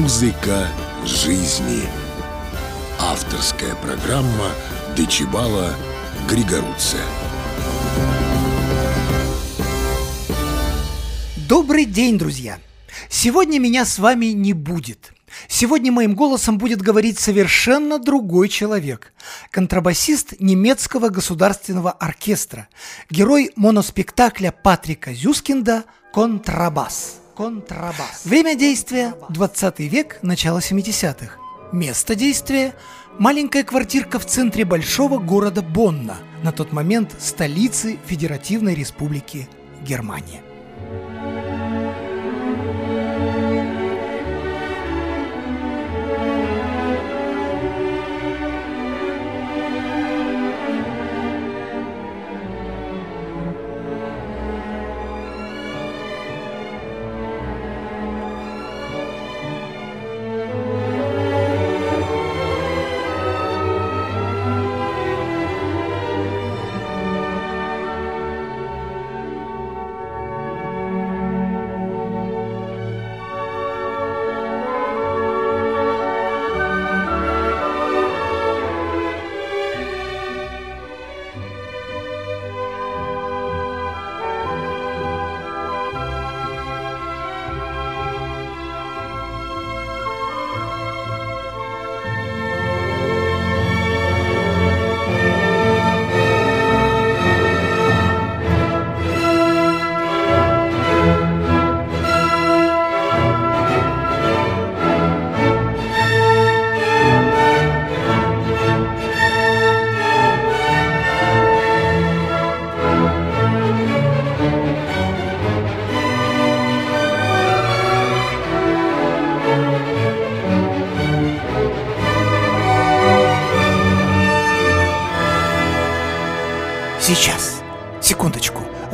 Музыка 0.00 0.68
жизни. 1.04 1.82
Авторская 3.00 3.74
программа 3.74 4.52
Дечибала 4.96 5.74
Григоруция. 6.28 7.02
Добрый 11.48 11.84
день, 11.84 12.16
друзья! 12.16 12.60
Сегодня 13.08 13.58
меня 13.58 13.84
с 13.84 13.98
вами 13.98 14.26
не 14.26 14.52
будет. 14.52 15.12
Сегодня 15.48 15.90
моим 15.90 16.14
голосом 16.14 16.58
будет 16.58 16.80
говорить 16.80 17.18
совершенно 17.18 17.98
другой 17.98 18.48
человек. 18.48 19.12
Контрабасист 19.50 20.34
немецкого 20.38 21.08
государственного 21.08 21.90
оркестра, 21.90 22.68
герой 23.10 23.50
моноспектакля 23.56 24.52
Патрика 24.52 25.12
Зюскинда 25.12 25.82
«Контрабас». 26.12 27.16
Контрабас. 27.38 28.24
Время 28.24 28.56
действия– 28.56 29.14
20 29.28 29.78
век, 29.78 30.18
начало 30.22 30.58
70-х. 30.58 31.36
Место 31.70 32.16
действия– 32.16 32.74
маленькая 33.20 33.62
квартирка 33.62 34.18
в 34.18 34.26
центре 34.26 34.64
большого 34.64 35.18
города 35.18 35.62
Бонна, 35.62 36.16
на 36.42 36.50
тот 36.50 36.72
момент 36.72 37.14
столицы 37.20 37.96
Федеративной 38.06 38.74
Республики 38.74 39.48
Германия. 39.86 40.42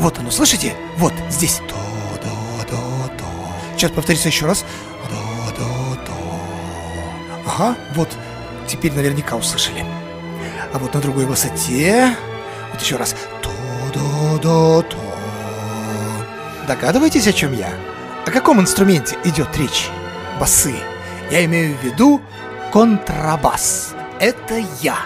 Вот 0.04 0.18
оно, 0.18 0.30
слышите? 0.30 0.76
Вот, 0.98 1.14
здесь. 1.30 1.60
до 1.60 1.74
до 2.22 2.70
до 2.70 3.16
до 3.16 3.24
Сейчас 3.74 3.90
повторится 3.90 4.28
еще 4.28 4.44
раз. 4.44 4.62
до 5.08 5.56
до 5.56 5.94
до 6.04 6.12
Ага, 7.46 7.74
вот. 7.94 8.10
Теперь 8.66 8.92
наверняка 8.92 9.34
услышали. 9.34 9.82
А 10.74 10.78
вот 10.78 10.92
на 10.92 11.00
другой 11.00 11.24
высоте. 11.24 12.14
Вот 12.70 12.82
еще 12.82 12.96
раз. 12.96 13.16
до 13.42 13.50
до 13.94 14.38
до 14.40 14.82
до 14.82 14.96
Догадываетесь, 16.68 17.26
о 17.26 17.32
чем 17.32 17.54
я? 17.54 17.70
О 18.26 18.30
каком 18.30 18.60
инструменте 18.60 19.16
идет 19.24 19.56
речь? 19.56 19.88
Басы. 20.38 20.74
Я 21.30 21.46
имею 21.46 21.78
в 21.78 21.82
виду 21.82 22.20
контрабас. 22.74 23.94
Это 24.20 24.62
я. 24.82 24.98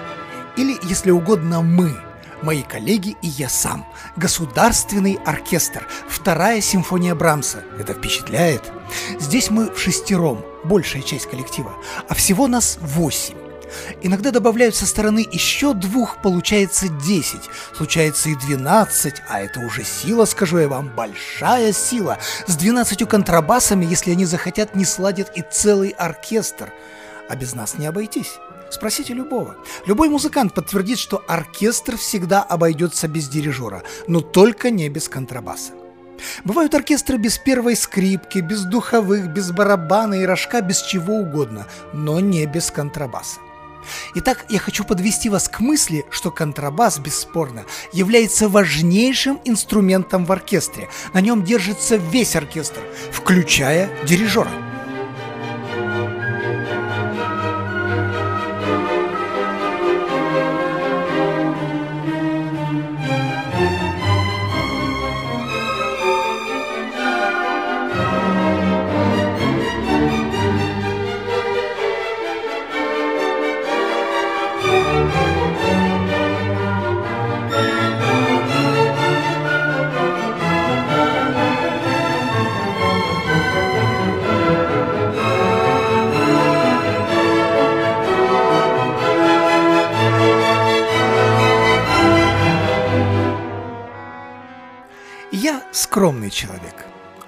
Или, 0.56 0.76
если 0.82 1.12
угодно, 1.12 1.62
мы– 1.62 1.96
мои 2.42 2.62
коллеги 2.62 3.16
и 3.22 3.28
я 3.28 3.48
сам. 3.48 3.86
Государственный 4.16 5.18
оркестр. 5.24 5.86
Вторая 6.08 6.60
симфония 6.60 7.14
Брамса. 7.14 7.64
Это 7.78 7.94
впечатляет. 7.94 8.72
Здесь 9.18 9.50
мы 9.50 9.70
в 9.72 9.78
шестером, 9.78 10.44
большая 10.64 11.02
часть 11.02 11.26
коллектива, 11.26 11.72
а 12.08 12.14
всего 12.14 12.46
нас 12.46 12.78
восемь. 12.80 13.36
Иногда 14.00 14.30
добавляют 14.30 14.74
со 14.74 14.86
стороны 14.86 15.26
еще 15.30 15.74
двух, 15.74 16.22
получается 16.22 16.88
десять, 16.88 17.50
случается 17.76 18.30
и 18.30 18.34
двенадцать, 18.34 19.16
а 19.28 19.42
это 19.42 19.60
уже 19.60 19.84
сила, 19.84 20.24
скажу 20.24 20.56
я 20.58 20.68
вам, 20.68 20.88
большая 20.88 21.74
сила. 21.74 22.18
С 22.46 22.56
двенадцатью 22.56 23.06
контрабасами, 23.06 23.84
если 23.84 24.12
они 24.12 24.24
захотят, 24.24 24.74
не 24.74 24.86
сладят 24.86 25.36
и 25.36 25.42
целый 25.42 25.90
оркестр. 25.90 26.72
А 27.28 27.36
без 27.36 27.54
нас 27.54 27.76
не 27.76 27.86
обойтись. 27.86 28.38
Спросите 28.70 29.14
любого. 29.14 29.56
Любой 29.86 30.08
музыкант 30.08 30.54
подтвердит, 30.54 30.98
что 30.98 31.24
оркестр 31.26 31.96
всегда 31.96 32.42
обойдется 32.42 33.08
без 33.08 33.28
дирижера, 33.28 33.82
но 34.06 34.20
только 34.20 34.70
не 34.70 34.88
без 34.88 35.08
контрабаса. 35.08 35.72
Бывают 36.44 36.74
оркестры 36.74 37.16
без 37.16 37.38
первой 37.38 37.76
скрипки, 37.76 38.38
без 38.38 38.64
духовых, 38.64 39.28
без 39.28 39.52
барабана 39.52 40.14
и 40.14 40.26
рожка, 40.26 40.60
без 40.60 40.82
чего 40.82 41.14
угодно, 41.14 41.66
но 41.92 42.20
не 42.20 42.44
без 42.46 42.70
контрабаса. 42.70 43.40
Итак, 44.14 44.44
я 44.48 44.58
хочу 44.58 44.84
подвести 44.84 45.30
вас 45.30 45.48
к 45.48 45.60
мысли, 45.60 46.04
что 46.10 46.30
контрабас, 46.30 46.98
бесспорно, 46.98 47.64
является 47.92 48.48
важнейшим 48.48 49.40
инструментом 49.44 50.24
в 50.24 50.32
оркестре. 50.32 50.88
На 51.14 51.20
нем 51.20 51.44
держится 51.44 51.96
весь 51.96 52.36
оркестр, 52.36 52.80
включая 53.12 53.88
дирижера. 54.04 54.67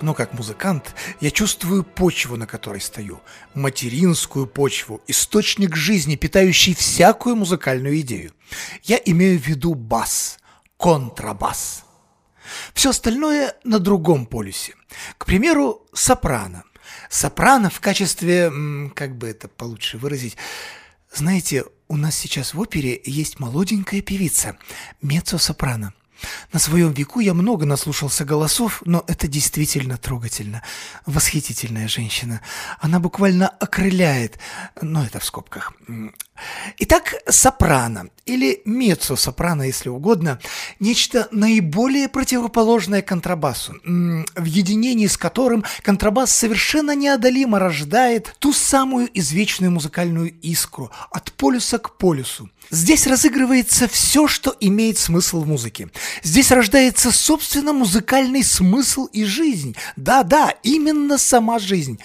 Но 0.03 0.15
как 0.15 0.33
музыкант 0.35 0.95
я 1.21 1.31
чувствую 1.31 1.85
почву, 1.85 2.37
на 2.37 2.47
которой 2.47 2.81
стою, 2.81 3.21
материнскую 3.55 4.47
почву, 4.47 5.01
источник 5.07 5.77
жизни, 5.77 6.17
питающий 6.17 6.75
всякую 6.75 7.37
музыкальную 7.37 8.01
идею. 8.01 8.33
Я 8.83 9.01
имею 9.05 9.39
в 9.39 9.47
виду 9.47 9.75
бас, 9.75 10.39
контрабас. 10.77 11.85
Все 12.75 12.91
остальное 12.91 13.55
на 13.65 13.79
другом 13.79 14.27
полюсе. 14.27 14.75
К 15.19 15.27
примеру, 15.27 15.87
сопрано. 15.93 16.65
Сопрано 17.09 17.71
в 17.71 17.81
качестве, 17.81 18.51
как 18.95 19.17
бы 19.17 19.29
это 19.29 19.49
получше 19.49 19.99
выразить, 19.99 20.37
знаете, 21.13 21.65
у 21.89 21.97
нас 21.97 22.17
сейчас 22.17 22.55
в 22.55 22.61
опере 22.61 23.01
есть 23.05 23.41
молоденькая 23.41 24.01
певица, 24.01 24.57
меццо-сопрано. 25.03 25.93
На 26.53 26.59
своем 26.59 26.93
веку 26.93 27.21
я 27.21 27.35
много 27.35 27.67
наслушался 27.67 28.25
голосов, 28.25 28.83
но 28.85 29.05
это 29.07 29.29
действительно 29.29 29.97
трогательно. 29.97 30.63
Восхитительная 31.07 31.89
женщина. 31.89 32.41
Она 32.81 33.01
буквально 33.01 33.49
окрыляет, 33.49 34.39
но 34.81 35.05
это 35.05 35.21
в 35.21 35.25
скобках. 35.25 35.73
Итак, 36.79 37.15
сопрано, 37.29 38.09
или 38.27 38.63
меццо-сопрано, 38.65 39.63
если 39.63 39.89
угодно, 39.89 40.41
нечто 40.79 41.29
наиболее 41.31 42.09
противоположное 42.09 43.03
контрабасу, 43.03 43.75
в 43.85 44.45
единении 44.45 45.07
с 45.07 45.17
которым 45.17 45.65
контрабас 45.83 46.35
совершенно 46.35 46.95
неодолимо 46.95 47.59
рождает 47.59 48.35
ту 48.39 48.53
самую 48.53 49.09
извечную 49.13 49.73
музыкальную 49.73 50.33
искру 50.41 50.91
от 51.11 51.33
полюса 51.33 51.79
к 51.79 51.97
полюсу. 51.97 52.51
Здесь 52.71 53.07
разыгрывается 53.07 53.89
все, 53.89 54.29
что 54.29 54.55
имеет 54.61 54.97
смысл 54.97 55.43
в 55.43 55.49
музыке. 55.49 55.89
Здесь 56.23 56.53
рождается, 56.53 57.11
собственно, 57.11 57.73
музыкальный 57.73 58.45
смысл 58.45 59.07
и 59.07 59.25
жизнь. 59.25 59.75
Да-да, 59.97 60.55
именно 60.63 61.19
сама 61.19 61.59
жизнь. 61.59 61.99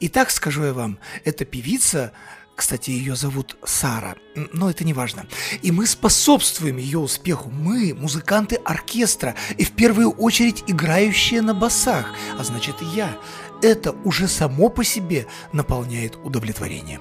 Итак, 0.00 0.30
скажу 0.30 0.64
я 0.64 0.72
вам, 0.74 0.98
эта 1.24 1.44
певица 1.44 2.12
кстати, 2.54 2.90
ее 2.90 3.16
зовут 3.16 3.56
Сара, 3.64 4.16
но 4.52 4.70
это 4.70 4.84
не 4.84 4.92
важно. 4.92 5.26
И 5.62 5.72
мы 5.72 5.86
способствуем 5.86 6.76
ее 6.76 6.98
успеху. 6.98 7.50
Мы, 7.50 7.94
музыканты 7.94 8.56
оркестра, 8.56 9.34
и 9.58 9.64
в 9.64 9.72
первую 9.72 10.10
очередь 10.10 10.64
играющие 10.66 11.42
на 11.42 11.54
басах, 11.54 12.06
а 12.38 12.44
значит 12.44 12.82
и 12.82 12.84
я. 12.96 13.16
Это 13.62 13.92
уже 14.04 14.28
само 14.28 14.68
по 14.68 14.84
себе 14.84 15.26
наполняет 15.52 16.16
удовлетворением. 16.24 17.00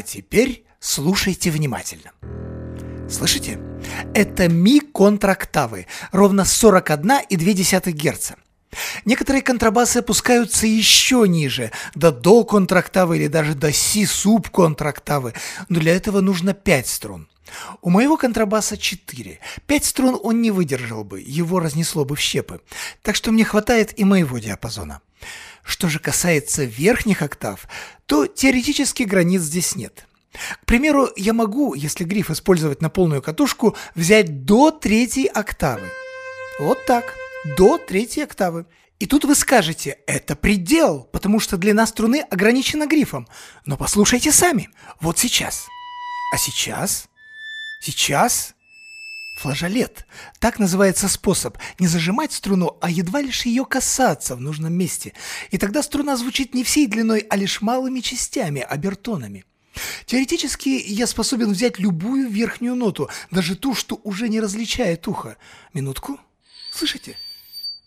А 0.00 0.02
теперь 0.02 0.64
слушайте 0.78 1.50
внимательно. 1.50 2.12
Слышите? 3.10 3.60
Это 4.14 4.48
ми 4.48 4.80
контрактавы, 4.80 5.88
ровно 6.10 6.40
41,2 6.40 7.92
Гц. 7.92 8.32
Некоторые 9.04 9.42
контрабасы 9.42 9.98
опускаются 9.98 10.66
еще 10.66 11.28
ниже, 11.28 11.70
до 11.94 12.12
до 12.12 12.44
контрактавы 12.44 13.18
или 13.18 13.26
даже 13.26 13.54
до 13.54 13.72
си 13.72 14.06
суб 14.06 14.48
контрактавы, 14.48 15.34
но 15.68 15.80
для 15.80 15.94
этого 15.94 16.22
нужно 16.22 16.54
5 16.54 16.86
струн. 16.86 17.28
У 17.82 17.90
моего 17.90 18.16
контрабаса 18.16 18.78
4. 18.78 19.38
5 19.66 19.84
струн 19.84 20.18
он 20.22 20.40
не 20.40 20.50
выдержал 20.50 21.04
бы, 21.04 21.20
его 21.20 21.60
разнесло 21.60 22.06
бы 22.06 22.16
в 22.16 22.20
щепы. 22.20 22.62
Так 23.02 23.16
что 23.16 23.32
мне 23.32 23.44
хватает 23.44 23.98
и 23.98 24.04
моего 24.04 24.38
диапазона. 24.38 25.02
Что 25.70 25.88
же 25.88 26.00
касается 26.00 26.64
верхних 26.64 27.22
октав, 27.22 27.68
то 28.06 28.26
теоретически 28.26 29.04
границ 29.04 29.42
здесь 29.42 29.76
нет. 29.76 30.04
К 30.62 30.66
примеру, 30.66 31.10
я 31.14 31.32
могу, 31.32 31.74
если 31.74 32.02
гриф 32.02 32.28
использовать 32.28 32.82
на 32.82 32.90
полную 32.90 33.22
катушку, 33.22 33.76
взять 33.94 34.44
до 34.44 34.72
третьей 34.72 35.26
октавы. 35.26 35.86
Вот 36.58 36.84
так, 36.86 37.14
до 37.56 37.78
третьей 37.78 38.24
октавы. 38.24 38.66
И 38.98 39.06
тут 39.06 39.24
вы 39.24 39.36
скажете, 39.36 39.98
это 40.08 40.34
предел, 40.34 41.08
потому 41.12 41.38
что 41.38 41.56
длина 41.56 41.86
струны 41.86 42.26
ограничена 42.28 42.88
грифом. 42.88 43.28
Но 43.64 43.76
послушайте 43.76 44.32
сами, 44.32 44.70
вот 45.00 45.18
сейчас. 45.18 45.68
А 46.34 46.36
сейчас? 46.36 47.08
Сейчас? 47.80 48.56
Флажолет. 49.40 50.04
Так 50.38 50.58
называется 50.58 51.08
способ 51.08 51.56
не 51.78 51.86
зажимать 51.86 52.30
струну, 52.30 52.76
а 52.82 52.90
едва 52.90 53.22
лишь 53.22 53.46
ее 53.46 53.64
касаться 53.64 54.36
в 54.36 54.40
нужном 54.42 54.74
месте. 54.74 55.14
И 55.50 55.56
тогда 55.56 55.82
струна 55.82 56.18
звучит 56.18 56.52
не 56.52 56.62
всей 56.62 56.86
длиной, 56.86 57.20
а 57.20 57.36
лишь 57.36 57.62
малыми 57.62 58.00
частями, 58.00 58.60
обертонами. 58.60 59.46
Теоретически 60.04 60.68
я 60.68 61.06
способен 61.06 61.52
взять 61.52 61.78
любую 61.78 62.28
верхнюю 62.28 62.74
ноту, 62.74 63.08
даже 63.30 63.56
ту, 63.56 63.74
что 63.74 63.98
уже 64.04 64.28
не 64.28 64.40
различает 64.40 65.08
ухо. 65.08 65.38
Минутку. 65.72 66.20
Слышите? 66.70 67.16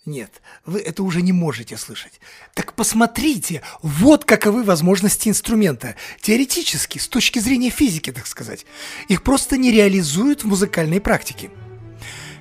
Нет, 0.05 0.41
вы 0.65 0.79
это 0.79 1.01
уже 1.01 1.21
не 1.21 1.31
можете 1.31 1.77
слышать. 1.77 2.19
Так 2.53 2.73
посмотрите, 2.73 3.61
вот 3.81 4.25
каковы 4.25 4.63
возможности 4.63 5.29
инструмента. 5.29 5.95
Теоретически, 6.19 6.97
с 6.97 7.07
точки 7.07 7.39
зрения 7.39 7.69
физики, 7.69 8.11
так 8.11 8.27
сказать. 8.27 8.65
Их 9.07 9.23
просто 9.23 9.55
не 9.55 9.71
реализуют 9.71 10.43
в 10.43 10.47
музыкальной 10.47 10.99
практике. 10.99 11.51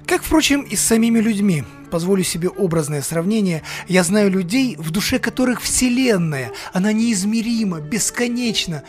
Как, 0.09 0.25
впрочем, 0.25 0.62
и 0.62 0.75
с 0.75 0.81
самими 0.81 1.20
людьми. 1.20 1.62
Позволю 1.93 2.25
себе 2.25 2.49
образное 2.49 3.00
сравнение. 3.00 3.62
Я 3.87 4.03
знаю 4.03 4.29
людей, 4.29 4.75
в 4.76 4.91
душе 4.91 5.20
которых 5.20 5.62
Вселенная. 5.62 6.50
Она 6.73 6.93
неизмерима, 6.93 7.81
бесконечна. 7.81 8.82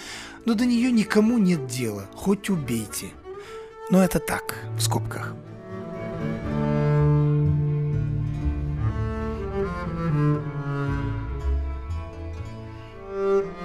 Но 0.45 0.55
до 0.55 0.65
нее 0.65 0.91
никому 0.91 1.37
нет 1.37 1.67
дела. 1.67 2.09
Хоть 2.15 2.49
убейте. 2.49 3.11
Но 3.91 4.03
это 4.03 4.17
так, 4.17 4.65
в 4.75 4.81
скобках. 4.81 5.35
Mm-hmm. 13.23 13.62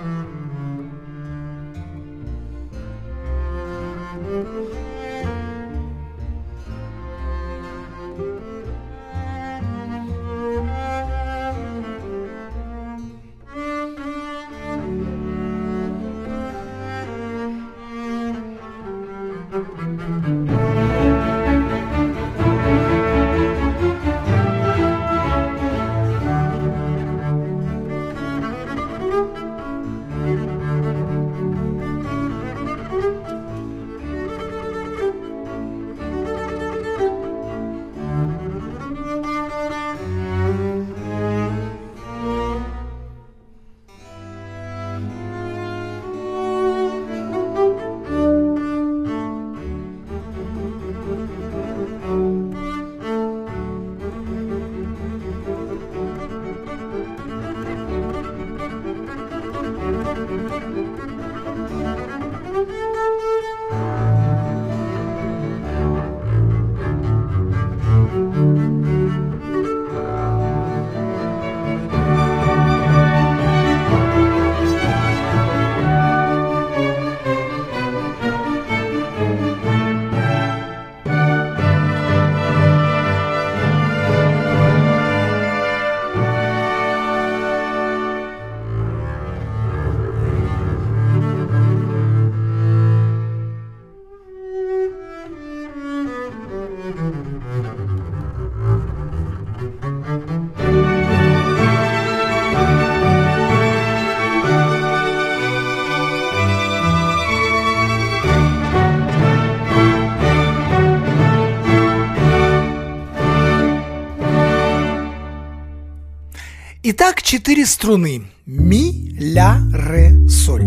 Итак, 116.85 117.23
четыре 117.23 117.67
струны. 117.67 118.31
Ми, 118.47 119.13
ля, 119.19 119.61
ре, 119.73 120.13
соль. 120.29 120.63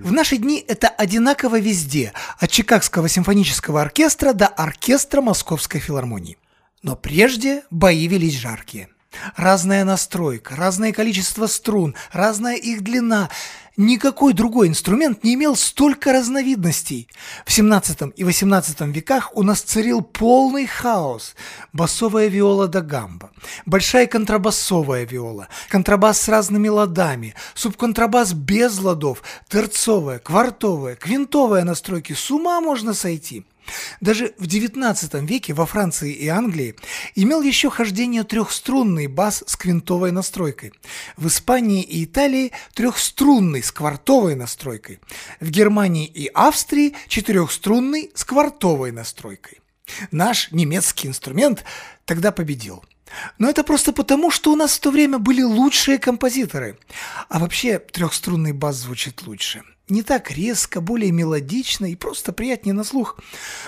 В 0.00 0.12
наши 0.12 0.36
дни 0.36 0.64
это 0.68 0.86
одинаково 0.86 1.58
везде, 1.58 2.12
от 2.38 2.48
Чикагского 2.48 3.08
симфонического 3.08 3.82
оркестра 3.82 4.34
до 4.34 4.46
оркестра 4.46 5.20
Московской 5.20 5.80
филармонии. 5.80 6.38
Но 6.84 6.94
прежде 6.94 7.64
бои 7.70 8.06
велись 8.06 8.38
жаркие. 8.38 8.88
Разная 9.36 9.84
настройка, 9.84 10.56
разное 10.56 10.92
количество 10.92 11.46
струн, 11.46 11.94
разная 12.12 12.56
их 12.56 12.82
длина. 12.82 13.30
Никакой 13.78 14.34
другой 14.34 14.68
инструмент 14.68 15.24
не 15.24 15.32
имел 15.32 15.56
столько 15.56 16.12
разновидностей. 16.12 17.08
В 17.46 17.52
17 17.52 18.12
и 18.16 18.24
18 18.24 18.80
веках 18.82 19.34
у 19.34 19.42
нас 19.42 19.62
царил 19.62 20.02
полный 20.02 20.66
хаос. 20.66 21.34
Басовая 21.72 22.28
виола 22.28 22.68
да 22.68 22.82
гамба, 22.82 23.30
большая 23.64 24.06
контрабасовая 24.06 25.06
виола, 25.06 25.48
контрабас 25.70 26.20
с 26.20 26.28
разными 26.28 26.68
ладами, 26.68 27.34
субконтрабас 27.54 28.34
без 28.34 28.78
ладов, 28.78 29.22
терцовая, 29.48 30.18
квартовая, 30.18 30.96
квинтовая 30.96 31.64
настройки. 31.64 32.12
С 32.12 32.30
ума 32.30 32.60
можно 32.60 32.92
сойти. 32.92 33.46
Даже 34.00 34.34
в 34.38 34.44
XIX 34.44 35.26
веке 35.26 35.54
во 35.54 35.66
Франции 35.66 36.12
и 36.12 36.28
Англии 36.28 36.74
имел 37.14 37.42
еще 37.42 37.70
хождение 37.70 38.24
трехструнный 38.24 39.06
бас 39.06 39.44
с 39.46 39.56
квинтовой 39.56 40.12
настройкой. 40.12 40.72
В 41.16 41.28
Испании 41.28 41.82
и 41.82 42.04
Италии 42.04 42.52
трехструнный 42.74 43.62
с 43.62 43.72
квартовой 43.72 44.34
настройкой. 44.34 45.00
В 45.40 45.50
Германии 45.50 46.06
и 46.06 46.26
Австрии 46.28 46.94
четырехструнный 47.08 48.10
с 48.14 48.24
квартовой 48.24 48.92
настройкой. 48.92 49.60
Наш 50.10 50.50
немецкий 50.52 51.08
инструмент 51.08 51.64
тогда 52.04 52.32
победил. 52.32 52.84
Но 53.38 53.48
это 53.48 53.64
просто 53.64 53.92
потому, 53.92 54.30
что 54.30 54.52
у 54.52 54.56
нас 54.56 54.76
в 54.76 54.80
то 54.80 54.90
время 54.90 55.18
были 55.18 55.42
лучшие 55.42 55.98
композиторы. 55.98 56.78
А 57.28 57.38
вообще 57.38 57.78
трехструнный 57.78 58.52
бас 58.52 58.76
звучит 58.76 59.26
лучше 59.26 59.62
не 59.92 60.02
так 60.02 60.30
резко, 60.30 60.80
более 60.80 61.12
мелодично 61.12 61.86
и 61.86 61.96
просто 61.96 62.32
приятнее 62.32 62.72
на 62.72 62.82
слух. 62.82 63.18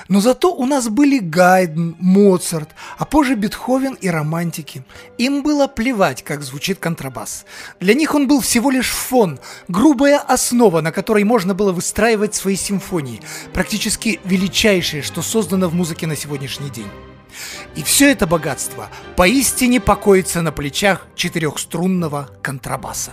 Но 0.09 0.21
зато 0.21 0.53
у 0.55 0.65
нас 0.65 0.89
были 0.89 1.19
Гайден, 1.19 1.97
Моцарт, 1.99 2.71
а 2.99 3.05
позже 3.05 3.35
Бетховен 3.35 3.95
и 3.95 4.09
романтики. 4.09 4.85
Им 5.19 5.43
было 5.43 5.67
плевать, 5.67 6.23
как 6.23 6.43
звучит 6.43 6.79
контрабас. 6.79 7.45
Для 7.79 7.95
них 7.95 8.15
он 8.15 8.27
был 8.27 8.41
всего 8.41 8.71
лишь 8.71 8.91
фон, 8.91 9.39
грубая 9.69 10.19
основа, 10.19 10.81
на 10.81 10.93
которой 10.93 11.25
можно 11.25 11.55
было 11.55 11.73
выстраивать 11.73 12.35
свои 12.35 12.57
симфонии, 12.57 13.21
практически 13.53 14.21
величайшее, 14.25 15.03
что 15.03 15.21
создано 15.21 15.69
в 15.69 15.75
музыке 15.75 16.07
на 16.07 16.17
сегодняшний 16.17 16.71
день. 16.71 16.89
И 17.75 17.83
все 17.83 18.11
это 18.11 18.27
богатство 18.27 18.89
поистине 19.17 19.81
покоится 19.81 20.43
на 20.43 20.53
плечах 20.53 21.07
четырехструнного 21.15 22.31
контрабаса. 22.43 23.13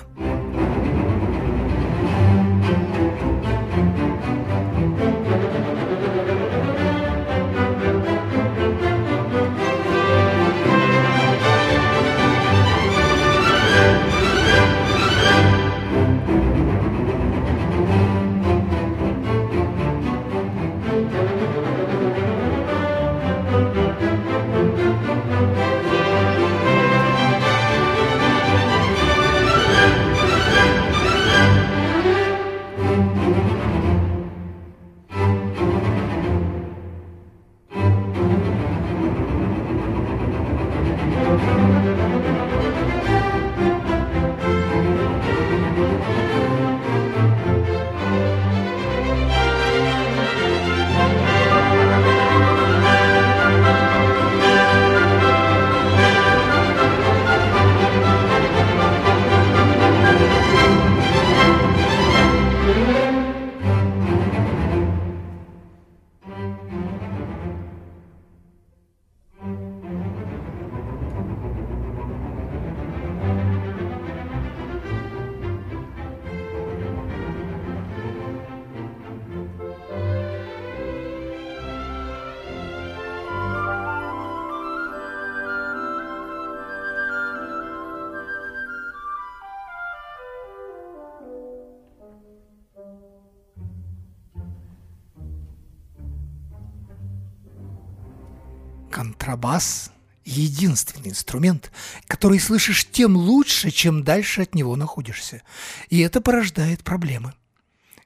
Контрабас– 99.22 99.92
единственный 100.26 101.10
инструмент, 101.10 101.72
который 102.08 102.40
слышишь 102.40 102.88
тем 102.90 103.16
лучше, 103.16 103.70
чем 103.70 104.04
дальше 104.04 104.42
от 104.42 104.56
него 104.56 104.76
находишься. 104.76 105.44
И 105.90 106.00
это 106.00 106.22
порождает 106.22 106.84
проблемы. 106.84 107.36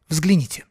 Взгляните. 0.09 0.65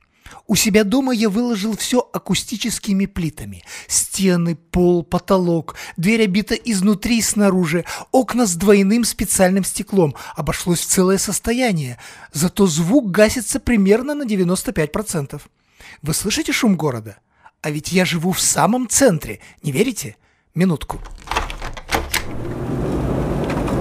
У 0.46 0.54
себя 0.54 0.84
дома 0.84 1.14
я 1.14 1.30
выложил 1.30 1.78
все 1.78 2.06
акустическими 2.12 3.06
плитами. 3.06 3.64
Стены, 3.88 4.54
пол, 4.54 5.02
потолок, 5.02 5.76
дверь 5.96 6.24
обита 6.24 6.54
изнутри 6.54 7.20
и 7.20 7.22
снаружи, 7.22 7.86
окна 8.12 8.46
с 8.46 8.54
двойным 8.54 9.04
специальным 9.04 9.64
стеклом. 9.64 10.14
Обошлось 10.36 10.80
в 10.80 10.86
целое 10.86 11.16
состояние. 11.16 11.98
Зато 12.34 12.66
звук 12.66 13.10
гасится 13.10 13.60
примерно 13.60 14.14
на 14.14 14.24
95%. 14.24 15.40
Вы 16.02 16.12
слышите 16.12 16.52
шум 16.52 16.76
города? 16.76 17.16
А 17.62 17.70
ведь 17.70 17.92
я 17.92 18.04
живу 18.04 18.32
в 18.32 18.42
самом 18.42 18.90
центре, 18.90 19.40
не 19.62 19.72
верите? 19.72 20.16
Минутку. 20.54 21.00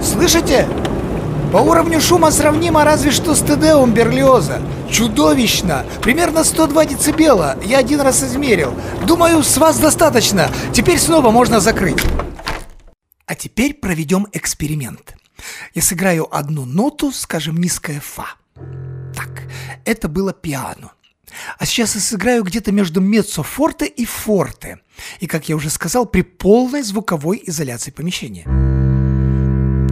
Слышите? 0.02 0.68
По 1.52 1.58
уровню 1.58 2.00
шума 2.00 2.32
сравнимо 2.32 2.82
разве 2.82 3.12
что 3.12 3.36
с 3.36 3.42
Тедеум 3.42 3.94
Берлиоза. 3.94 4.60
Чудовищно! 4.90 5.86
Примерно 6.02 6.42
102 6.42 6.86
децибела. 6.86 7.56
Я 7.64 7.78
один 7.78 8.00
раз 8.00 8.24
измерил. 8.24 8.74
Думаю, 9.06 9.44
с 9.44 9.56
вас 9.56 9.78
достаточно. 9.78 10.50
Теперь 10.72 10.98
снова 10.98 11.30
можно 11.30 11.60
закрыть. 11.60 12.02
А 13.26 13.36
теперь 13.36 13.74
проведем 13.74 14.26
эксперимент. 14.32 15.14
Я 15.74 15.82
сыграю 15.82 16.26
одну 16.36 16.64
ноту, 16.64 17.12
скажем, 17.12 17.56
низкая 17.58 18.00
фа. 18.00 18.34
Так, 19.14 19.44
это 19.84 20.08
было 20.08 20.32
пиано. 20.32 20.90
А 21.58 21.66
сейчас 21.66 21.94
я 21.94 22.00
сыграю 22.00 22.42
где-то 22.42 22.72
между 22.72 23.00
меццо-форте 23.00 23.86
и 23.86 24.04
форте. 24.04 24.78
И, 25.20 25.26
как 25.26 25.48
я 25.48 25.56
уже 25.56 25.70
сказал, 25.70 26.06
при 26.06 26.22
полной 26.22 26.82
звуковой 26.82 27.42
изоляции 27.44 27.90
помещения. 27.90 28.44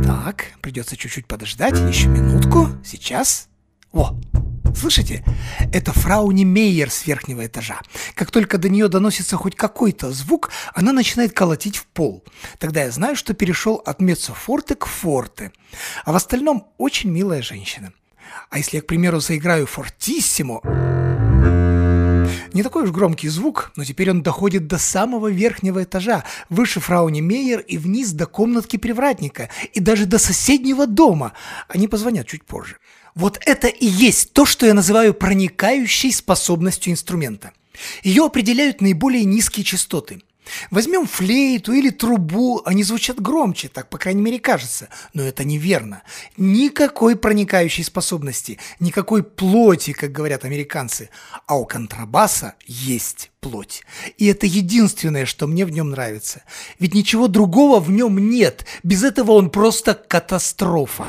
Так, 0.05 0.47
придется 0.61 0.97
чуть-чуть 0.97 1.27
подождать, 1.27 1.79
еще 1.89 2.09
минутку. 2.09 2.69
Сейчас. 2.85 3.49
Во, 3.93 4.19
Слышите? 4.75 5.25
Это 5.73 5.93
фрауни 5.93 6.45
Мейер 6.45 6.91
с 6.91 7.07
верхнего 7.07 7.47
этажа. 7.47 7.81
Как 8.15 8.31
только 8.31 8.59
до 8.59 8.69
нее 8.69 8.89
доносится 8.89 9.37
хоть 9.37 9.55
какой-то 9.55 10.11
звук, 10.13 10.51
она 10.75 10.93
начинает 10.93 11.33
колотить 11.33 11.77
в 11.77 11.87
пол. 11.87 12.25
Тогда 12.59 12.85
я 12.85 12.91
знаю, 12.91 13.17
что 13.17 13.35
перешел 13.35 13.77
от 13.85 14.01
меццо-форте 14.01 14.75
к 14.75 14.87
форте. 14.87 15.53
А 16.05 16.13
в 16.13 16.17
остальном 16.17 16.69
очень 16.79 17.11
милая 17.11 17.43
женщина. 17.43 17.93
А 18.51 18.59
если 18.59 18.77
я, 18.77 18.83
к 18.83 18.87
примеру, 18.87 19.21
заиграю 19.21 19.67
фортиссимо... 19.67 21.02
Не 22.53 22.63
такой 22.63 22.85
уж 22.85 22.91
громкий 22.91 23.29
звук, 23.29 23.73
но 23.77 23.85
теперь 23.85 24.11
он 24.11 24.23
доходит 24.23 24.67
до 24.67 24.79
самого 24.79 25.31
верхнего 25.31 25.83
этажа, 25.83 26.25
выше 26.51 26.81
фрауни 26.81 27.21
Мейер 27.21 27.61
и 27.61 27.79
вниз 27.79 28.13
до 28.13 28.27
комнатки 28.27 28.77
привратника, 28.77 29.49
и 29.73 29.81
даже 29.81 30.07
до 30.07 30.19
соседнего 30.19 30.87
дома. 30.87 31.33
Они 31.69 31.89
позвонят 31.89 32.27
чуть 32.27 32.45
позже. 32.45 32.77
Вот 33.15 33.39
это 33.47 33.69
и 33.69 33.87
есть 33.87 34.33
то, 34.33 34.45
что 34.45 34.67
я 34.67 34.75
называю 34.75 35.15
проникающей 35.15 36.13
способностью 36.13 36.93
инструмента. 36.93 37.53
Ее 38.03 38.25
определяют 38.25 38.81
наиболее 38.81 39.25
низкие 39.25 39.65
частоты. 39.65 40.23
Возьмем 40.71 41.07
флейту 41.07 41.73
или 41.73 41.91
трубу, 41.91 42.63
они 42.65 42.83
звучат 42.83 43.21
громче, 43.21 43.69
так, 43.69 43.89
по 43.89 43.99
крайней 43.99 44.23
мере, 44.23 44.39
кажется. 44.39 44.89
Но 45.15 45.23
это 45.23 45.45
неверно. 45.45 46.03
Никакой 46.37 47.17
проникающей 47.17 47.85
способности, 47.85 48.59
никакой 48.81 49.23
плоти, 49.23 49.93
как 49.93 50.13
говорят 50.13 50.45
американцы. 50.45 51.11
А 51.47 51.57
у 51.57 51.65
контрабаса 51.65 52.55
есть 52.67 53.31
плоть. 53.41 53.83
И 54.19 54.27
это 54.27 54.47
единственное, 54.47 55.27
что 55.27 55.47
мне 55.47 55.65
в 55.65 55.71
нем 55.71 55.91
нравится. 55.91 56.43
Ведь 56.79 56.95
ничего 56.95 57.29
другого 57.29 57.81
в 57.81 57.91
нем 57.91 58.31
нет. 58.31 58.67
Без 58.83 59.03
этого 59.03 59.33
он 59.33 59.51
просто 59.51 59.95
катастрофа. 59.95 61.07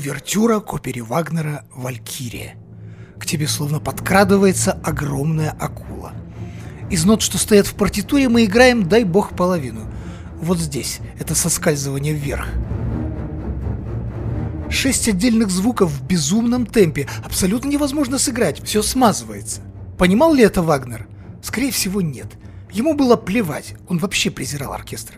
Увертюра 0.00 0.60
Копери 0.60 1.02
Вагнера 1.02 1.66
«Валькирия». 1.74 2.54
К 3.18 3.26
тебе 3.26 3.46
словно 3.46 3.80
подкрадывается 3.80 4.72
огромная 4.82 5.50
акула. 5.50 6.14
Из 6.88 7.04
нот, 7.04 7.20
что 7.20 7.36
стоят 7.36 7.66
в 7.66 7.74
партитуре, 7.74 8.30
мы 8.30 8.46
играем 8.46 8.88
«Дай 8.88 9.04
бог 9.04 9.36
половину». 9.36 9.82
Вот 10.40 10.58
здесь 10.58 11.00
это 11.18 11.34
соскальзывание 11.34 12.14
вверх. 12.14 12.48
Шесть 14.70 15.06
отдельных 15.06 15.50
звуков 15.50 15.90
в 15.90 16.02
безумном 16.06 16.64
темпе. 16.64 17.06
Абсолютно 17.22 17.68
невозможно 17.68 18.18
сыграть, 18.18 18.64
все 18.64 18.80
смазывается. 18.80 19.60
Понимал 19.98 20.32
ли 20.32 20.42
это 20.42 20.62
Вагнер? 20.62 21.08
Скорее 21.42 21.72
всего, 21.72 22.00
нет. 22.00 22.28
Ему 22.72 22.94
было 22.94 23.16
плевать, 23.16 23.74
он 23.86 23.98
вообще 23.98 24.30
презирал 24.30 24.72
оркестр. 24.72 25.16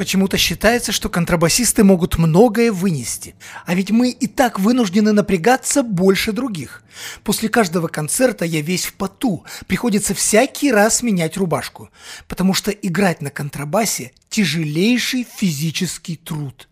Почему-то 0.00 0.38
считается, 0.38 0.92
что 0.92 1.10
контрабасисты 1.10 1.84
могут 1.84 2.16
многое 2.16 2.72
вынести. 2.72 3.34
А 3.66 3.74
ведь 3.74 3.90
мы 3.90 4.08
и 4.08 4.26
так 4.26 4.58
вынуждены 4.58 5.12
напрягаться 5.12 5.82
больше 5.82 6.32
других. 6.32 6.82
После 7.22 7.50
каждого 7.50 7.86
концерта 7.86 8.46
я 8.46 8.62
весь 8.62 8.86
в 8.86 8.94
поту. 8.94 9.44
Приходится 9.66 10.14
всякий 10.14 10.72
раз 10.72 11.02
менять 11.02 11.36
рубашку. 11.36 11.90
Потому 12.28 12.54
что 12.54 12.70
играть 12.70 13.20
на 13.20 13.28
контрабасе– 13.28 14.12
тяжелейший 14.30 15.26
физический 15.30 16.16
труд. 16.16 16.70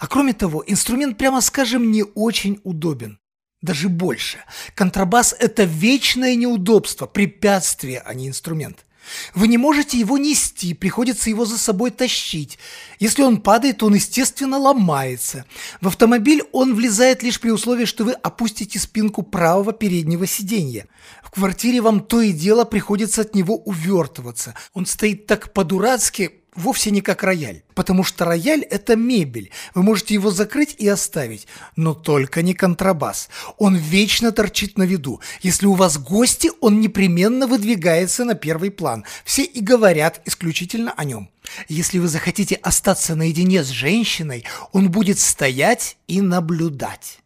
А 0.00 0.08
кроме 0.08 0.32
того, 0.32 0.64
инструмент, 0.66 1.18
прямо 1.18 1.42
скажем, 1.42 1.92
не 1.92 2.02
очень 2.02 2.58
удобен. 2.64 3.20
Даже 3.62 3.88
больше. 3.88 4.38
Контрабас– 4.74 5.36
это 5.38 5.62
вечное 5.62 6.34
неудобство, 6.34 7.06
препятствие, 7.06 8.02
а 8.04 8.12
не 8.12 8.26
инструмент. 8.26 8.85
Вы 9.34 9.48
не 9.48 9.58
можете 9.58 9.98
его 9.98 10.18
нести, 10.18 10.74
приходится 10.74 11.30
его 11.30 11.44
за 11.44 11.58
собой 11.58 11.90
тащить. 11.90 12.58
Если 12.98 13.22
он 13.22 13.40
падает, 13.40 13.82
он, 13.82 13.94
естественно, 13.94 14.58
ломается. 14.58 15.44
В 15.80 15.88
автомобиль 15.88 16.42
он 16.52 16.74
влезает 16.74 17.22
лишь 17.22 17.40
при 17.40 17.50
условии, 17.50 17.84
что 17.84 18.04
вы 18.04 18.12
опустите 18.12 18.78
спинку 18.78 19.22
правого 19.22 19.72
переднего 19.72 20.26
сиденья. 20.26 20.86
В 21.22 21.30
квартире 21.30 21.80
вам 21.80 22.00
то 22.00 22.20
и 22.20 22.32
дело 22.32 22.64
приходится 22.64 23.22
от 23.22 23.34
него 23.34 23.56
увертываться. 23.56 24.54
Он 24.72 24.86
стоит 24.86 25.26
так 25.26 25.52
по-дурацки, 25.52 26.40
вовсе 26.56 26.90
не 26.90 27.00
как 27.00 27.22
рояль, 27.22 27.62
потому 27.74 28.02
что 28.02 28.24
рояль– 28.24 28.62
это 28.70 28.96
мебель, 28.96 29.50
вы 29.74 29.82
можете 29.82 30.14
его 30.14 30.30
закрыть 30.30 30.74
и 30.78 30.88
оставить, 30.88 31.46
но 31.76 31.94
только 31.94 32.42
не 32.42 32.54
контрабас. 32.54 33.28
Он 33.58 33.76
вечно 33.76 34.32
торчит 34.32 34.78
на 34.78 34.84
виду. 34.84 35.20
Если 35.42 35.66
у 35.66 35.74
вас 35.74 35.98
гости, 35.98 36.50
он 36.60 36.80
непременно 36.80 37.46
выдвигается 37.46 38.24
на 38.24 38.34
первый 38.34 38.70
план. 38.70 39.04
Все 39.24 39.44
и 39.44 39.60
говорят 39.60 40.20
исключительно 40.24 40.92
о 40.96 41.04
нем. 41.04 41.30
Если 41.68 41.98
вы 41.98 42.08
захотите 42.08 42.56
остаться 42.56 43.14
наедине 43.14 43.62
с 43.62 43.68
женщиной, 43.68 44.44
он 44.72 44.90
будет 44.90 45.18
стоять 45.18 45.96
и 46.08 46.20
наблюдать. 46.20 47.20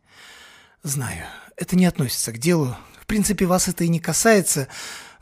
Знаю, 0.83 1.25
это 1.57 1.77
не 1.77 1.87
относится 1.87 2.33
к 2.33 2.39
делу. 2.39 2.77
В 3.01 3.07
принципе, 3.07 3.47
вас 3.47 3.69
это 3.69 3.85
и 3.85 3.89
не 3.89 4.01
касается, 4.01 4.69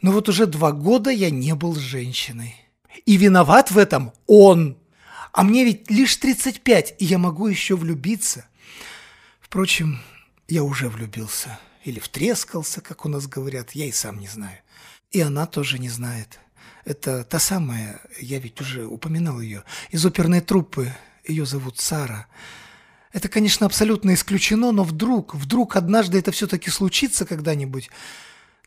но 0.02 0.12
вот 0.12 0.28
уже 0.28 0.46
два 0.46 0.72
года 0.72 1.10
я 1.10 1.30
не 1.30 1.54
был 1.54 1.74
женщиной. 1.74 2.54
И 3.06 3.16
виноват 3.16 3.70
в 3.70 3.78
этом 3.78 4.12
он. 4.26 4.76
А 5.32 5.42
мне 5.42 5.64
ведь 5.64 5.90
лишь 5.90 6.16
35, 6.16 6.96
и 6.98 7.04
я 7.04 7.18
могу 7.18 7.46
еще 7.46 7.76
влюбиться. 7.76 8.46
Впрочем, 9.40 10.00
я 10.48 10.64
уже 10.64 10.88
влюбился. 10.88 11.58
Или 11.84 12.00
втрескался, 12.00 12.80
как 12.80 13.04
у 13.04 13.08
нас 13.08 13.26
говорят, 13.26 13.72
я 13.72 13.86
и 13.86 13.92
сам 13.92 14.18
не 14.18 14.28
знаю. 14.28 14.58
И 15.10 15.20
она 15.20 15.46
тоже 15.46 15.78
не 15.78 15.88
знает. 15.88 16.38
Это 16.84 17.24
та 17.24 17.38
самая, 17.38 18.00
я 18.20 18.38
ведь 18.38 18.60
уже 18.60 18.86
упоминал 18.86 19.40
ее, 19.40 19.64
из 19.90 20.04
оперной 20.04 20.40
труппы. 20.40 20.92
Ее 21.26 21.44
зовут 21.44 21.78
Сара. 21.78 22.26
Это, 23.12 23.28
конечно, 23.28 23.66
абсолютно 23.66 24.14
исключено, 24.14 24.72
но 24.72 24.84
вдруг, 24.84 25.34
вдруг 25.34 25.76
однажды 25.76 26.18
это 26.18 26.30
все-таки 26.30 26.70
случится 26.70 27.26
когда-нибудь, 27.26 27.90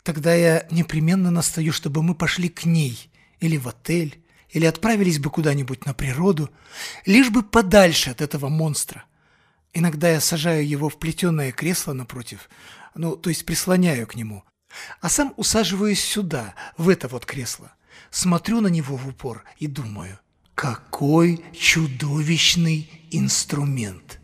тогда 0.03 0.33
я 0.33 0.67
непременно 0.71 1.31
настаю, 1.31 1.73
чтобы 1.73 2.03
мы 2.03 2.15
пошли 2.15 2.49
к 2.49 2.65
ней 2.65 3.09
или 3.39 3.57
в 3.57 3.67
отель, 3.67 4.20
или 4.51 4.65
отправились 4.65 5.19
бы 5.19 5.29
куда-нибудь 5.29 5.85
на 5.85 5.93
природу, 5.93 6.49
лишь 7.05 7.29
бы 7.29 7.43
подальше 7.43 8.09
от 8.09 8.21
этого 8.21 8.49
монстра. 8.49 9.05
Иногда 9.73 10.09
я 10.09 10.19
сажаю 10.19 10.67
его 10.67 10.89
в 10.89 10.97
плетеное 10.99 11.51
кресло 11.51 11.93
напротив, 11.93 12.49
ну, 12.93 13.15
то 13.15 13.29
есть 13.29 13.45
прислоняю 13.45 14.05
к 14.07 14.15
нему, 14.15 14.43
а 14.99 15.09
сам 15.09 15.33
усаживаюсь 15.37 16.03
сюда, 16.03 16.55
в 16.77 16.89
это 16.89 17.07
вот 17.07 17.25
кресло, 17.25 17.73
смотрю 18.09 18.61
на 18.61 18.67
него 18.67 18.97
в 18.97 19.07
упор 19.07 19.43
и 19.57 19.67
думаю, 19.67 20.19
какой 20.55 21.43
чудовищный 21.53 22.89
инструмент. 23.11 24.20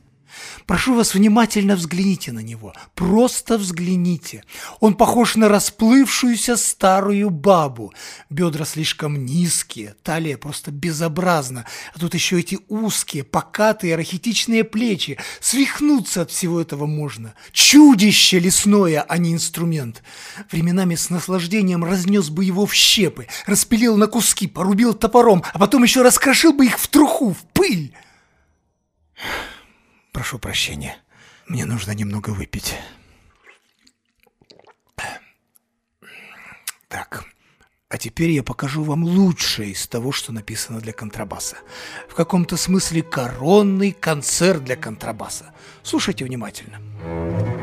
Прошу 0.65 0.95
вас, 0.95 1.13
внимательно 1.13 1.75
взгляните 1.75 2.31
на 2.31 2.39
него. 2.39 2.73
Просто 2.95 3.57
взгляните. 3.57 4.43
Он 4.79 4.95
похож 4.95 5.35
на 5.35 5.47
расплывшуюся 5.47 6.57
старую 6.57 7.29
бабу. 7.29 7.93
Бедра 8.29 8.65
слишком 8.65 9.25
низкие, 9.25 9.95
талия 10.03 10.37
просто 10.37 10.71
безобразна. 10.71 11.65
А 11.93 11.99
тут 11.99 12.13
еще 12.13 12.39
эти 12.39 12.59
узкие, 12.67 13.23
покатые, 13.23 13.95
рахитичные 13.95 14.63
плечи. 14.63 15.17
Свихнуться 15.39 16.23
от 16.23 16.31
всего 16.31 16.59
этого 16.59 16.85
можно. 16.85 17.33
Чудище 17.51 18.39
лесное, 18.39 19.01
а 19.01 19.17
не 19.17 19.33
инструмент. 19.33 20.03
Временами 20.51 20.95
с 20.95 21.09
наслаждением 21.09 21.83
разнес 21.83 22.29
бы 22.29 22.43
его 22.43 22.65
в 22.65 22.73
щепы, 22.73 23.27
распилил 23.45 23.97
на 23.97 24.07
куски, 24.07 24.47
порубил 24.47 24.93
топором, 24.93 25.43
а 25.53 25.59
потом 25.59 25.83
еще 25.83 26.01
раскрошил 26.01 26.53
бы 26.53 26.65
их 26.65 26.77
в 26.77 26.87
труху, 26.87 27.31
в 27.33 27.43
пыль. 27.53 27.93
Прошу 30.17 30.39
прощения. 30.39 30.97
Мне 31.45 31.65
нужно 31.65 31.91
немного 31.91 32.31
выпить. 32.31 32.73
Так, 36.87 37.23
а 37.87 37.99
теперь 37.99 38.31
я 38.31 38.41
покажу 38.41 38.81
вам 38.81 39.03
лучшее 39.03 39.73
из 39.73 39.85
того, 39.85 40.11
что 40.11 40.31
написано 40.33 40.81
для 40.81 40.91
контрабаса. 40.91 41.57
В 42.09 42.15
каком-то 42.15 42.57
смысле 42.57 43.03
коронный 43.03 43.91
концерт 43.91 44.63
для 44.63 44.75
контрабаса. 44.75 45.53
Слушайте 45.83 46.25
внимательно. 46.25 47.56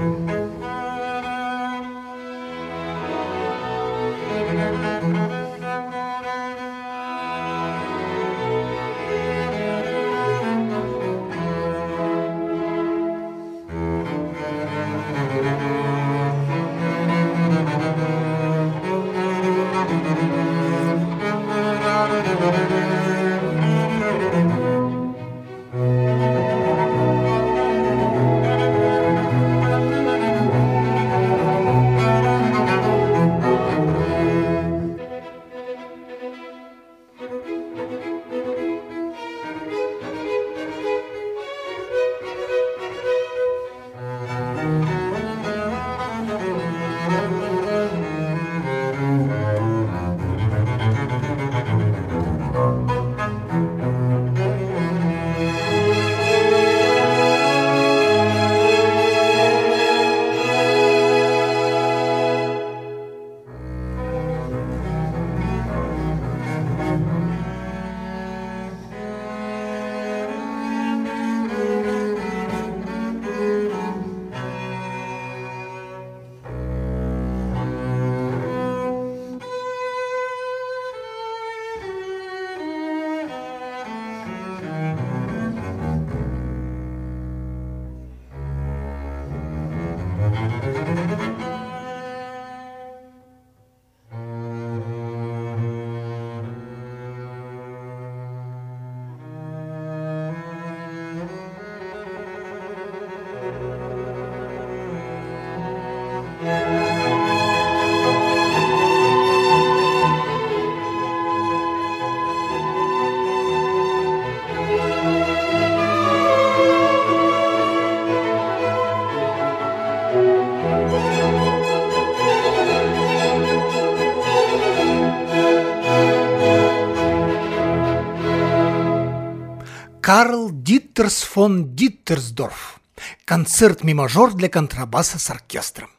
Диттерс 130.95 131.23
фон 131.23 131.75
Диттерсдорф. 131.75 132.81
Концерт 133.25 133.83
ми-мажор 133.83 134.33
для 134.35 134.49
контрабаса 134.49 135.19
с 135.19 135.29
оркестром. 135.29 135.91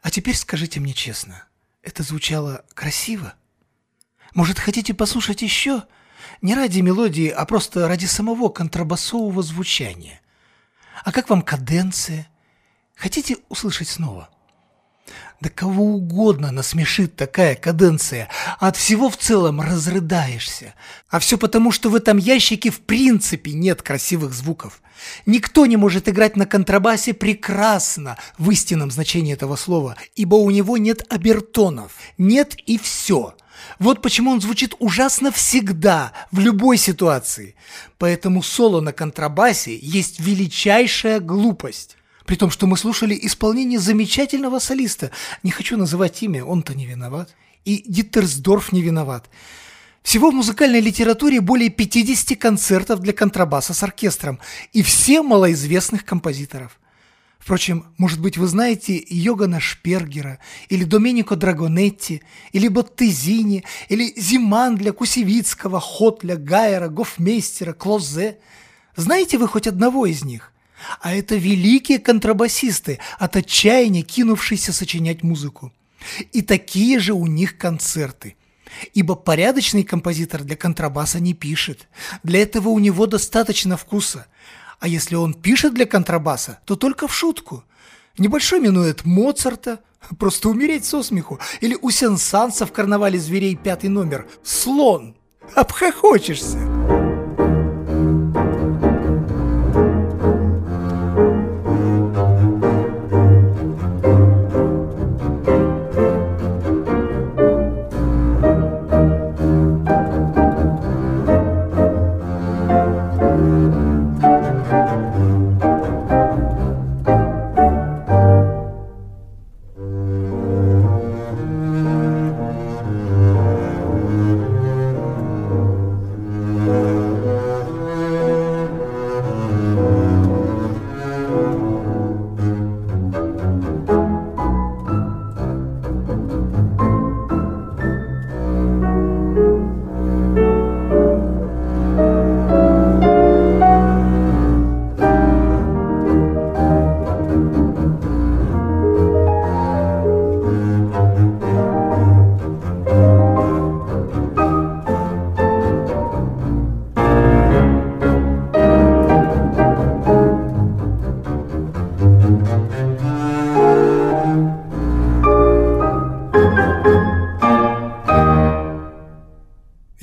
А 0.00 0.10
теперь 0.10 0.36
скажите 0.36 0.80
мне 0.80 0.94
честно, 0.94 1.44
это 1.82 2.02
звучало 2.02 2.64
красиво? 2.72 3.34
Может, 4.32 4.58
хотите 4.58 4.94
послушать 4.94 5.42
еще? 5.42 5.82
Не 6.40 6.54
ради 6.54 6.80
мелодии, 6.80 7.28
а 7.28 7.44
просто 7.44 7.86
ради 7.86 8.06
самого 8.06 8.48
контрабасового 8.48 9.42
звучания. 9.42 10.22
А 11.04 11.12
как 11.12 11.28
вам 11.28 11.42
каденция? 11.42 12.26
Хотите 12.96 13.36
услышать 13.50 13.88
снова? 13.88 14.30
Да 15.40 15.50
кого 15.50 15.84
угодно 15.84 16.52
насмешит 16.52 17.16
такая 17.16 17.54
каденция, 17.54 18.28
а 18.60 18.68
от 18.68 18.76
всего 18.76 19.10
в 19.10 19.16
целом 19.16 19.60
разрыдаешься. 19.60 20.74
А 21.10 21.18
все 21.18 21.36
потому, 21.36 21.72
что 21.72 21.90
в 21.90 21.94
этом 21.94 22.18
ящике 22.18 22.70
в 22.70 22.80
принципе 22.80 23.52
нет 23.52 23.82
красивых 23.82 24.32
звуков. 24.32 24.80
Никто 25.26 25.66
не 25.66 25.76
может 25.76 26.08
играть 26.08 26.36
на 26.36 26.46
контрабасе 26.46 27.14
прекрасно 27.14 28.16
в 28.38 28.50
истинном 28.50 28.90
значении 28.90 29.34
этого 29.34 29.56
слова, 29.56 29.96
ибо 30.14 30.36
у 30.36 30.50
него 30.50 30.78
нет 30.78 31.04
обертонов. 31.10 31.92
Нет 32.16 32.54
и 32.66 32.78
все. 32.78 33.34
Вот 33.78 34.02
почему 34.02 34.30
он 34.30 34.40
звучит 34.40 34.74
ужасно 34.78 35.32
всегда, 35.32 36.12
в 36.30 36.38
любой 36.38 36.76
ситуации. 36.76 37.54
Поэтому 37.98 38.42
соло 38.42 38.80
на 38.80 38.92
контрабасе 38.92 39.76
есть 39.76 40.20
величайшая 40.20 41.20
глупость. 41.20 41.96
При 42.26 42.36
том, 42.36 42.50
что 42.50 42.66
мы 42.66 42.76
слушали 42.76 43.18
исполнение 43.20 43.78
замечательного 43.78 44.58
солиста. 44.58 45.10
Не 45.42 45.50
хочу 45.50 45.76
называть 45.76 46.22
имя, 46.22 46.44
он-то 46.44 46.74
не 46.74 46.86
виноват. 46.86 47.34
И 47.64 47.84
Диттерсдорф 47.86 48.72
не 48.72 48.82
виноват. 48.82 49.28
Всего 50.02 50.30
в 50.30 50.34
музыкальной 50.34 50.80
литературе 50.80 51.40
более 51.40 51.70
50 51.70 52.38
концертов 52.38 53.00
для 53.00 53.12
контрабаса 53.12 53.72
с 53.72 53.82
оркестром 53.82 54.38
и 54.72 54.82
все 54.82 55.22
малоизвестных 55.22 56.04
композиторов. 56.04 56.78
Впрочем, 57.38 57.86
может 57.98 58.20
быть, 58.20 58.38
вы 58.38 58.46
знаете 58.46 59.02
Йогана 59.06 59.60
Шпергера, 59.60 60.38
или 60.70 60.84
Доменико 60.84 61.36
Драгонетти, 61.36 62.22
или 62.52 62.68
Боттезини, 62.68 63.64
или 63.90 64.14
Зиман 64.18 64.76
для 64.76 64.92
Кусевицкого, 64.92 65.78
Хотля, 65.78 66.36
Гайера, 66.36 66.88
Гофмейстера, 66.88 67.74
Клозе. 67.74 68.38
Знаете 68.96 69.36
вы 69.36 69.46
хоть 69.46 69.66
одного 69.66 70.06
из 70.06 70.24
них? 70.24 70.53
А 71.00 71.14
это 71.14 71.36
великие 71.36 71.98
контрабасисты, 71.98 72.98
от 73.18 73.36
отчаяния 73.36 74.02
кинувшиеся 74.02 74.72
сочинять 74.72 75.22
музыку. 75.22 75.72
И 76.32 76.42
такие 76.42 76.98
же 76.98 77.12
у 77.12 77.26
них 77.26 77.56
концерты. 77.58 78.36
Ибо 78.92 79.14
порядочный 79.14 79.84
композитор 79.84 80.42
для 80.42 80.56
контрабаса 80.56 81.20
не 81.20 81.34
пишет. 81.34 81.88
Для 82.22 82.42
этого 82.42 82.70
у 82.70 82.78
него 82.78 83.06
достаточно 83.06 83.76
вкуса. 83.76 84.26
А 84.80 84.88
если 84.88 85.14
он 85.14 85.34
пишет 85.34 85.74
для 85.74 85.86
контрабаса, 85.86 86.58
то 86.64 86.76
только 86.76 87.08
в 87.08 87.14
шутку. 87.14 87.64
Небольшой 88.18 88.60
минует 88.60 89.04
Моцарта, 89.04 89.80
просто 90.18 90.48
умереть 90.48 90.84
со 90.84 91.02
смеху. 91.02 91.38
Или 91.60 91.76
у 91.80 91.90
Сенсанса 91.90 92.66
в 92.66 92.72
«Карнавале 92.72 93.18
зверей» 93.18 93.56
пятый 93.56 93.88
номер 93.88 94.26
«Слон». 94.42 95.16
Обхохочешься. 95.54 97.03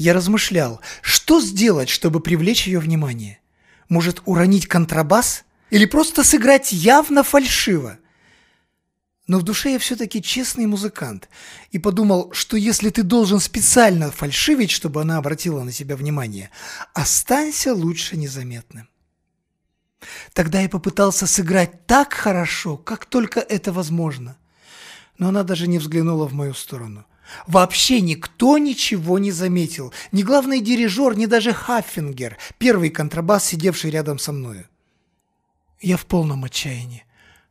Я 0.02 0.16
размышлял, 0.16 0.82
что 1.04 1.40
сделать, 1.40 1.88
чтобы 1.88 2.22
привлечь 2.22 2.66
ее 2.66 2.80
внимание. 2.80 3.40
Может, 3.88 4.24
уронить 4.26 4.66
контрабас? 4.66 5.44
Или 5.70 5.86
просто 5.86 6.24
сыграть 6.24 6.72
явно 6.72 7.24
фальшиво? 7.24 8.00
Но 9.28 9.38
в 9.38 9.44
душе 9.44 9.74
я 9.74 9.78
все-таки 9.78 10.24
честный 10.24 10.66
музыкант 10.66 11.30
и 11.70 11.78
подумал, 11.78 12.32
что 12.34 12.58
если 12.58 12.90
ты 12.90 13.04
должен 13.04 13.40
специально 13.40 14.10
фальшивить, 14.10 14.72
чтобы 14.72 15.02
она 15.02 15.18
обратила 15.18 15.62
на 15.62 15.72
себя 15.72 15.96
внимание, 15.96 16.50
останься 16.96 17.72
лучше 17.72 18.18
незаметным. 18.18 18.90
Тогда 20.34 20.62
я 20.62 20.68
попытался 20.68 21.28
сыграть 21.28 21.86
так 21.86 22.14
хорошо, 22.14 22.76
как 22.76 23.06
только 23.06 23.40
это 23.40 23.72
возможно. 23.72 24.36
Но 25.20 25.28
она 25.28 25.44
даже 25.44 25.68
не 25.68 25.78
взглянула 25.78 26.28
в 26.28 26.34
мою 26.34 26.56
сторону. 26.56 27.06
Вообще 27.48 28.02
никто 28.02 28.58
ничего 28.58 29.20
не 29.20 29.32
заметил. 29.32 29.94
Ни 30.12 30.24
главный 30.24 30.62
дирижер, 30.62 31.16
ни 31.16 31.26
даже 31.26 31.54
Хаффингер, 31.54 32.38
первый 32.58 32.90
контрабас, 32.90 33.46
сидевший 33.46 33.92
рядом 33.92 34.20
со 34.20 34.32
мною. 34.32 34.68
Я 35.80 35.98
в 35.98 36.06
полном 36.06 36.44
отчаянии. 36.44 37.06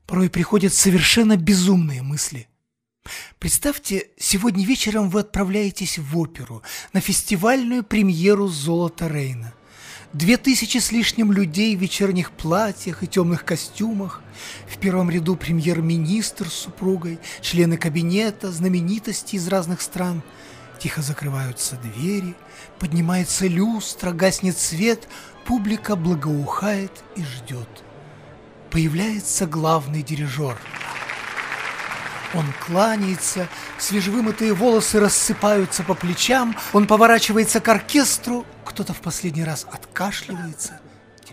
Порой 0.07 0.31
приходят 0.31 0.75
совершенно 0.75 1.37
безумные 1.37 2.03
мысли. 2.03 2.49
Представьте, 3.38 4.09
сегодня 4.19 4.64
вечером 4.64 5.09
вы 5.09 5.21
отправляетесь 5.21 5.99
в 5.99 6.19
оперу 6.19 6.62
на 6.93 7.01
фестивальную 7.01 7.83
премьеру 7.83 8.47
«Золото 8.47 9.09
Рейна». 9.09 9.55
Две 10.12 10.37
тысячи 10.37 10.79
с 10.79 10.90
лишним 10.90 11.31
людей 11.31 11.77
в 11.77 11.81
вечерних 11.81 12.33
платьях 12.33 13.05
и 13.05 13.07
темных 13.07 13.44
костюмах. 13.44 14.23
В 14.66 14.77
первом 14.79 15.09
ряду 15.09 15.37
премьер-министр 15.37 16.49
с 16.49 16.55
супругой, 16.55 17.20
члены 17.42 17.77
кабинета, 17.77 18.51
знаменитости 18.51 19.37
из 19.37 19.46
разных 19.46 19.81
стран. 19.81 20.25
Тихо 20.81 21.01
закрываются 21.01 21.77
двери, 21.77 22.35
поднимается 22.81 23.46
люстра, 23.46 24.11
гаснет 24.11 24.59
свет, 24.59 25.07
публика 25.44 25.94
благоухает 25.94 27.05
и 27.14 27.23
ждет. 27.23 27.68
Появляется 28.73 29.46
главный 29.46 30.03
дирижер. 30.03 30.59
Он 32.33 32.47
кланяется, 32.64 33.49
свежевымытые 33.79 34.55
волосы 34.55 35.01
рассыпаются 35.01 35.83
по 35.83 35.95
плечам, 35.95 36.57
он 36.73 36.87
поворачивается 36.87 37.61
к 37.61 37.69
оркестру, 37.69 38.47
кто-то 38.64 38.93
в 38.93 39.01
последний 39.01 39.43
раз 39.43 39.66
откашливается, 39.71 40.81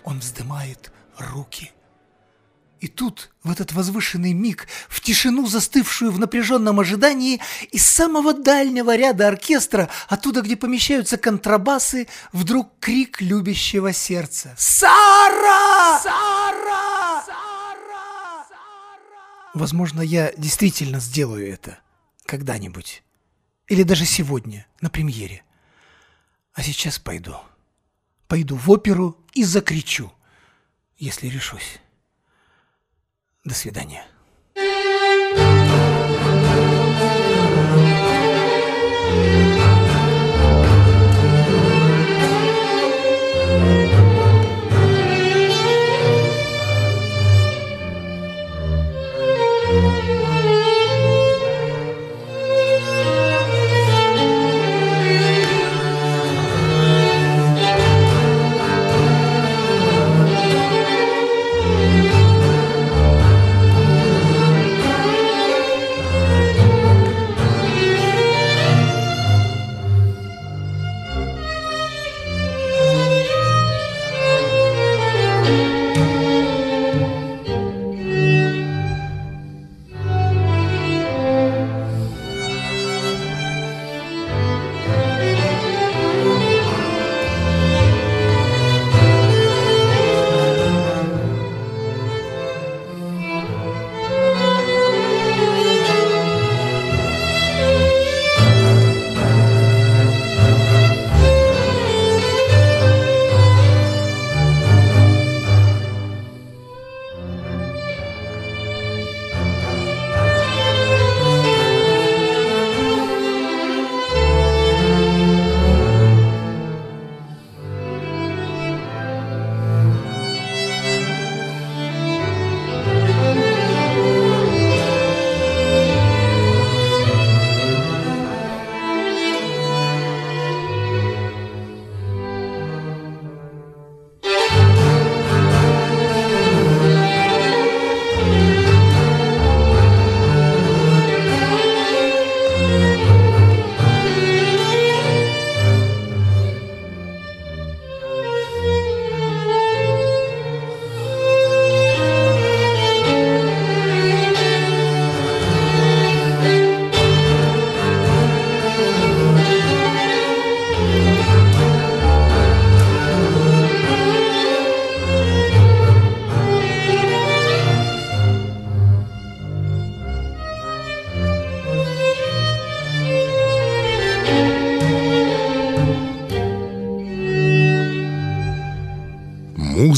он 0.04 0.20
вздымает 0.20 0.92
руки. 1.20 1.72
И 2.80 2.88
тут, 2.88 3.32
в 3.44 3.52
этот 3.52 3.74
возвышенный 3.74 4.34
миг, 4.34 4.68
в 4.88 5.02
тишину, 5.02 5.48
застывшую 5.48 6.12
в 6.12 6.20
напряженном 6.20 6.80
ожидании, 6.80 7.42
из 7.72 7.88
самого 7.88 8.34
дальнего 8.34 8.96
ряда 8.96 9.28
оркестра, 9.28 9.90
оттуда, 10.08 10.42
где 10.42 10.56
помещаются 10.56 11.18
контрабасы, 11.18 12.08
вдруг 12.34 12.72
крик 12.80 13.20
любящего 13.20 13.94
сердца. 13.94 14.54
«Сара! 14.58 16.00
Сара! 16.04 16.97
Возможно, 19.58 20.02
я 20.02 20.32
действительно 20.38 21.00
сделаю 21.00 21.52
это 21.52 21.80
когда-нибудь. 22.28 23.02
Или 23.68 23.82
даже 23.82 24.06
сегодня, 24.06 24.68
на 24.82 24.92
премьере. 24.92 25.44
А 26.54 26.62
сейчас 26.62 27.00
пойду. 27.00 27.36
Пойду 28.28 28.56
в 28.56 28.70
оперу 28.70 29.18
и 29.34 29.44
закричу, 29.44 30.14
если 31.00 31.26
решусь. 31.28 31.80
До 33.44 33.56
свидания. 33.56 34.06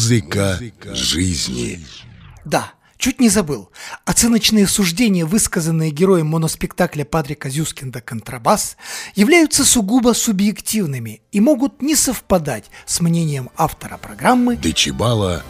Музыка 0.09 0.59
жизни. 0.95 1.85
Да, 2.43 2.71
чуть 2.97 3.19
не 3.19 3.29
забыл. 3.29 3.69
Оценочные 4.05 4.65
суждения, 4.65 5.23
высказанные 5.23 5.91
героем 5.91 6.25
моноспектакля 6.25 7.05
Патрика 7.05 7.47
Зюскинда 7.47 8.01
«Контрабас», 8.01 8.75
являются 9.13 9.63
сугубо 9.63 10.13
субъективными 10.13 11.21
и 11.31 11.39
могут 11.39 11.83
не 11.83 11.95
совпадать 11.95 12.71
с 12.87 13.01
мнением 13.01 13.51
автора 13.55 13.97
программы 13.97 14.55
Дечибала 14.55 15.43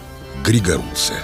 Григоруция. 0.44 1.24